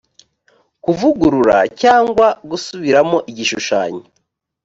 [0.83, 4.03] kuvugurura cyangwa gusubiramo igishushanyo